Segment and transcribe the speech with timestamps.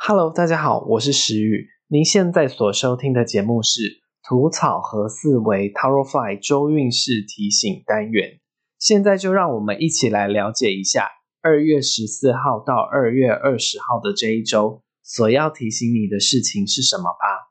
[0.00, 1.66] Hello，大家好，我是石宇。
[1.88, 3.80] 您现在所收听的节目是
[4.22, 8.30] 《吐草和四维 Tarotfly 周运势提醒单元》。
[8.78, 11.08] 现在就让我们一起来了解一下
[11.42, 17.50] 二月十四号到二月二十号的这一周所要提醒你的事情是什么吧。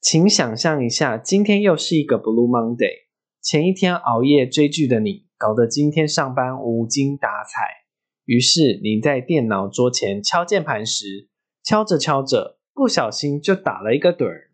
[0.00, 3.06] 请想象一下，今天又是一个 Blue Monday，
[3.40, 7.86] 前一天熬夜追剧的你，搞得今天上班无精打采。
[8.24, 11.28] 于是你在电脑桌前敲键盘时，
[11.66, 14.52] 敲着敲着，不小心就打了一个盹儿，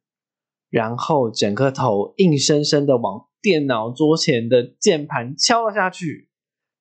[0.71, 6.31] 然后整个头硬生生的往电脑桌前的键盘敲了下去。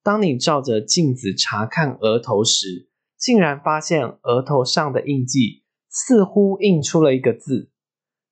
[0.02, 7.70] 当你照着镜子查看额头时，竟然发现额头上的印记似乎印出了一个字。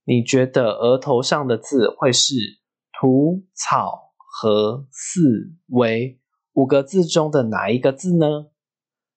[0.05, 2.34] 你觉得额头上的字会是
[2.97, 6.22] “土草和四维”
[6.55, 8.45] 五个字中的哪一个字呢？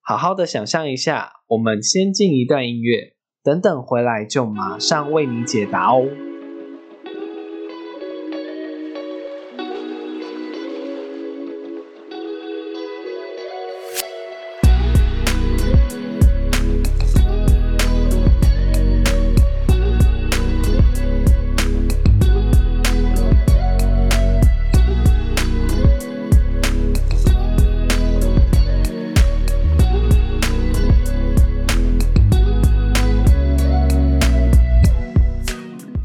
[0.05, 6.32] 好好的想象一下，我们先进一段音乐，等等回来就马上为你解答哦。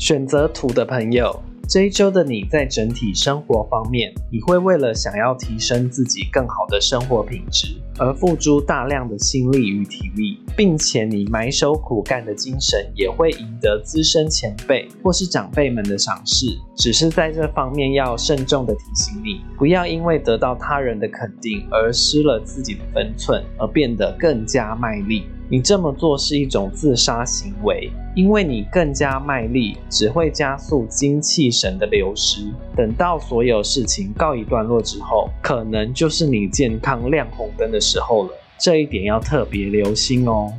[0.08, 16.46] 选择土的朋友，这一周的你在整体生活方面，你会为了想要提升自己更好的生活品质而付出大量的心力与体力，并且你埋首苦干的精神也会赢得资深前辈或是长辈们的赏识。
[16.74, 25.24] 只是在这方面要慎重的提醒你，不要因为得到他人的肯定而失了自己的分寸，而变得更加卖力。
[25.50, 32.42] 你这么做是一种自杀行为，因为你更加卖力，只会加速精气神的流失。
[32.76, 38.30] 等到所有事情告一段落之后，可能就是你健康亮红灯的时候了。
[38.58, 40.52] 这一点要特别留心哦。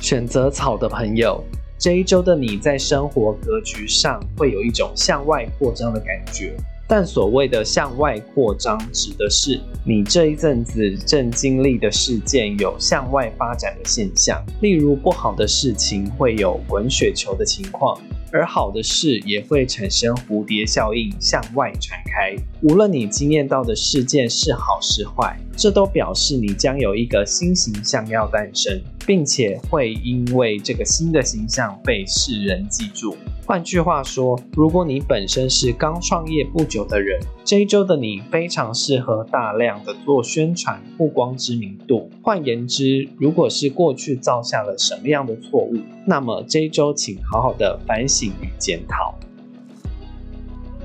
[0.00, 1.40] 选择草的朋友，
[1.78, 6.56] 这一周的你在生活格局上会有一种向外扩张的感觉。
[6.88, 18.00] 但所谓的向外扩张，指的是你这一阵子正经历的事件有向外发展的现象，例如不好的事情会有滚雪球的情况。
[18.32, 22.36] 而好的事也会产生蝴蝶效应，向外传开。
[22.60, 33.16] 无论你经验到的事件是好是坏，这都表示你将有一个新形象要诞生，并且会因为这个新的形象被世人记住。
[33.46, 42.10] 换句话说，如果你本身是刚创业不久的人，这一周的你非常适合大量的做宣传，曝光知名度。
[42.22, 49.14] 换言之，如果是过去造下了什么样的错误，那么这一周请好好的反省与检讨。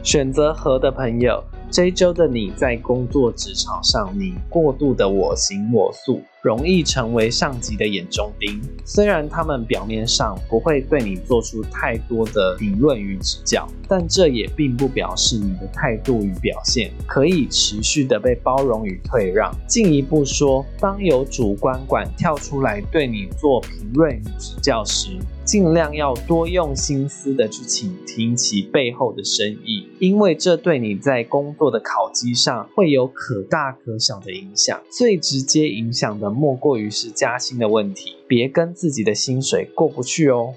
[0.04, 1.44] 选择和的朋友。
[1.72, 8.62] 这一周的你在工作职场上，你过度的我行我素，容易成为上级的眼中钉。
[8.86, 19.54] 虽然他们表面上不会对你做出太多的评论与指教，但这也并不表示你的态度与表现可以持续的被包容与退让。
[19.68, 34.80] 进一步说，当有主观管跳出来对你做评论与指教时，尽量要多用心思的去倾听其背后的深意，因为这对你在工作的考绩上会有可大可小的影响。
[34.90, 40.54] 最直接影响的莫过于是加薪的问题，别跟自己的薪水过不去哦。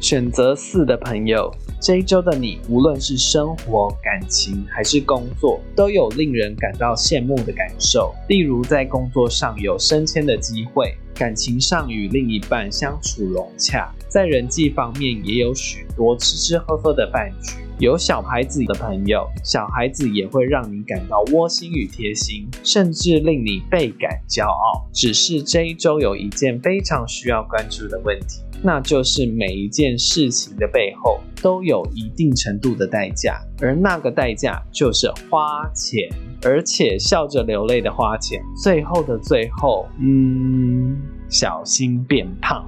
[0.00, 1.52] 选择四的朋友。
[1.80, 8.12] 这一周的你，无论是生活、感情还是工作，都有令人感到羡慕的感受。
[8.28, 17.67] 例如，在工作上有升迁的机会，感情上与另一半相处融洽，在人际方面也有许多吃吃喝喝的饭局。
[17.80, 24.84] 有小孩子的朋友，小孩子也会让你感到窝心与贴心，甚至令你倍感骄傲。
[24.92, 28.42] 只是这一周有一件非常需要关注的问题。
[28.64, 36.10] 那就是每一件事情的背后都有一定程度的代价，而那个代价就是花钱，
[36.42, 40.96] 而且笑着流泪的花钱，最后的最后，嗯，
[41.28, 42.66] 小心变胖。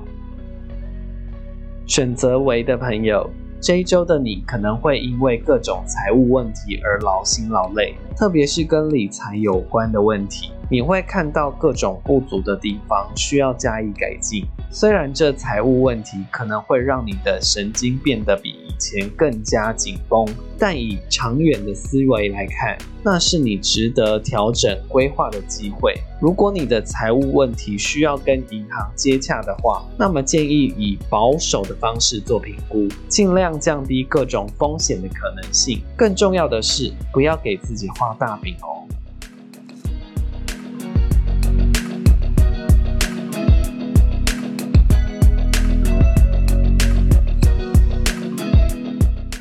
[1.85, 3.29] 选择为的朋友。
[3.61, 10.51] 这一周的你可能会因为各种财务问题而劳心劳累，特别是跟理财有关的问题。
[10.71, 14.47] 你会看到各种不足的地方，需要加以改进。
[14.71, 20.25] 虽然这财务问题可能会让你的神经变得比以前更加紧绷，
[20.57, 25.93] 但以长远的思维来看，那是你值得调整规划的机会。
[26.21, 35.83] 如果你的财务问题需要跟银行接洽的话，那么建议以保守的方式做评估，尽量降低各种风险的可能性。
[35.97, 38.87] 更重要的是，不要给自己画大饼哦。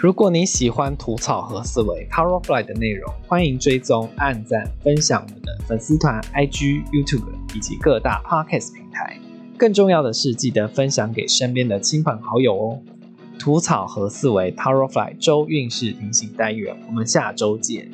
[0.01, 9.19] 如果你喜欢吐草和思维 t a r o Fly 的内容，欢迎追踪、按赞、分享我们的粉丝团、IG、YouTube 以及各大 Podcast 平台。
[9.57, 12.79] 更重要的是，记得分享给身边的亲朋好友哦。
[13.37, 17.91] 吐草和思维 t a r o Fly 周运势平行单元，我们下周见。